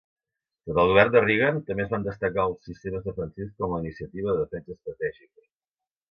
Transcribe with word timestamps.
Sota 0.67 0.83
el 0.83 0.91
govern 0.91 1.11
de 1.15 1.19
Reagan, 1.25 1.59
també 1.67 1.83
es 1.83 1.91
van 1.91 2.07
destacar 2.07 2.45
els 2.51 2.69
sistemes 2.69 3.05
defensius 3.09 3.51
com 3.59 3.75
la 3.75 3.81
Iniciativa 3.83 4.33
de 4.33 4.39
Defensa 4.47 4.75
Estratègica. 4.79 5.45